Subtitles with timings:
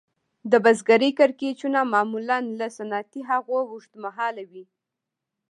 [0.51, 4.65] د بزګرۍ کړکېچونه معمولاً له صنعتي هغو اوږد مهاله وي